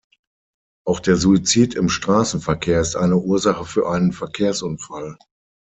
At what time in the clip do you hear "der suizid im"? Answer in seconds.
0.99-1.87